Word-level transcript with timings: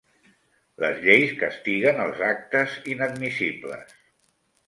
Les 0.83 0.95
lleis 1.01 1.33
castiguen 1.43 2.01
els 2.05 2.23
actes 2.29 2.79
inadmissibles. 2.95 3.95